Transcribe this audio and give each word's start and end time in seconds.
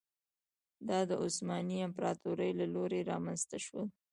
دا 0.87 0.99
د 1.09 1.11
عثماني 1.23 1.77
امپراتورۍ 1.87 2.51
له 2.59 2.65
لوري 2.73 2.99
رامنځته 3.11 3.57
شول. 3.65 3.87